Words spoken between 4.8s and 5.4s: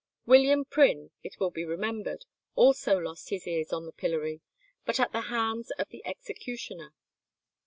but at the